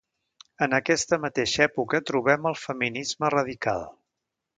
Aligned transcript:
En 0.65 0.71
aquesta 0.77 1.19
mateixa 1.25 1.61
època, 1.65 2.01
trobem 2.11 2.47
el 2.53 2.57
feminisme 2.63 3.31
radical. 3.35 3.85